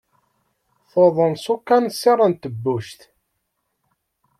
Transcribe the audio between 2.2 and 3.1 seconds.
n tebbuct.